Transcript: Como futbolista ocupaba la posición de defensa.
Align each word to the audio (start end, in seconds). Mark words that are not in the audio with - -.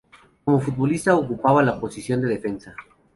Como 0.43 0.59
futbolista 0.59 1.15
ocupaba 1.15 1.61
la 1.61 1.79
posición 1.79 2.21
de 2.23 2.29
defensa. 2.29 2.75